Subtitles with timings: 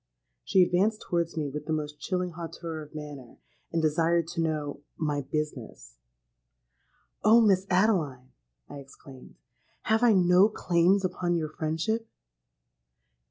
[0.43, 3.37] She advanced towards me with the most chilling hauteur of manner,
[3.71, 7.39] and desired to know 'my business.'—'Oh!
[7.41, 8.31] Miss Adeline,'
[8.67, 9.35] I exclaimed,
[9.83, 12.07] 'have I no claims upon your friendship?'